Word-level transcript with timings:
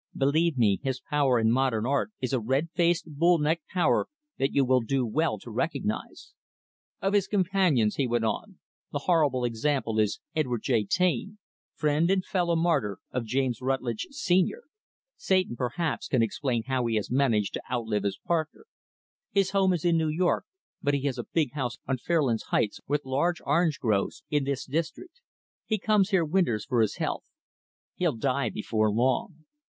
Believe 0.17 0.57
me, 0.57 0.79
his 0.81 0.99
power 0.99 1.37
in 1.37 1.51
modern 1.51 1.85
art 1.85 2.09
is 2.19 2.33
a 2.33 2.39
red 2.39 2.69
faced, 2.73 3.03
bull 3.19 3.37
necked 3.37 3.67
power 3.67 4.07
that 4.39 4.51
you 4.51 4.65
will 4.65 4.81
do 4.81 5.05
well 5.05 5.37
to 5.37 5.51
recognize. 5.51 6.33
Of 7.03 7.13
his 7.13 7.27
companions," 7.27 7.97
he 7.97 8.07
went 8.07 8.25
on, 8.25 8.57
"the 8.91 9.03
horrible 9.05 9.45
example 9.45 9.99
is 9.99 10.19
Edward 10.35 10.63
J. 10.63 10.85
Taine 10.85 11.37
friend 11.75 12.09
and 12.09 12.25
fellow 12.25 12.55
martyr 12.55 12.97
of 13.11 13.25
James 13.27 13.61
Rutlidge, 13.61 14.07
Senior. 14.09 14.63
Satan, 15.17 15.55
perhaps, 15.55 16.07
can 16.07 16.23
explain 16.23 16.63
how 16.63 16.87
he 16.87 16.95
has 16.95 17.11
managed 17.11 17.53
to 17.53 17.63
outlive 17.71 18.01
his 18.01 18.17
partner. 18.17 18.65
His 19.29 19.51
home 19.51 19.71
is 19.71 19.85
in 19.85 19.97
New 19.99 20.09
York, 20.09 20.45
but 20.81 20.95
he 20.95 21.01
has 21.03 21.19
a 21.19 21.25
big 21.31 21.51
house 21.51 21.77
on 21.87 21.99
Fairlands 21.99 22.45
Heights, 22.47 22.79
with 22.87 23.05
large 23.05 23.39
orange 23.45 23.77
groves 23.77 24.23
in 24.31 24.45
this 24.45 24.65
district. 24.65 25.21
He 25.67 25.77
comes 25.77 26.09
here 26.09 26.25
winters 26.25 26.65
for 26.65 26.81
his 26.81 26.95
health. 26.95 27.25
He'll 27.97 28.17
die 28.17 28.49
before 28.49 28.89
long. 28.89 29.45